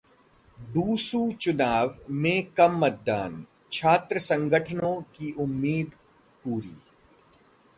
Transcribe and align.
DUSU 0.59 1.19
चुनाव 1.31 1.93
में 2.09 2.51
कम 2.51 2.79
मतदान, 2.79 3.45
छात्र 3.71 4.19
संगठनों 4.19 4.95
को 5.01 5.43
उम्मीद 5.43 5.91
पूरी 6.43 6.75